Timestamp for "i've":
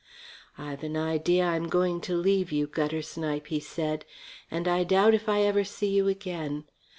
0.57-0.81